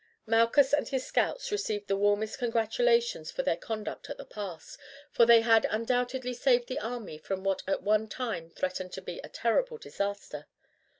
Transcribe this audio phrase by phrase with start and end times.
[0.25, 4.75] Malchus and his scouts received the warmest congratulations for their conduct at the pass,
[5.11, 9.01] for they had undoubtedly saved the army from what had at one time threatened to
[9.03, 10.47] be a terrible disaster.